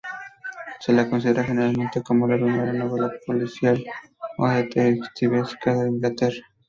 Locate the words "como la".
2.01-2.35